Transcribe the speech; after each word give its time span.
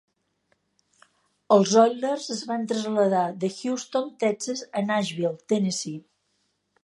Els 1.55 1.73
Oilers 1.81 2.25
es 2.37 2.41
van 2.53 2.63
traslladar 2.71 3.27
de 3.43 3.51
Houston, 3.59 4.09
Texas 4.25 4.67
a 4.81 4.85
Nashville, 4.89 5.35
Tennessee. 5.53 6.01